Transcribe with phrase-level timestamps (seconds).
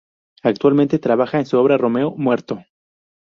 [0.41, 2.65] Actualmente trabaja en su obra "Romeo Muerto".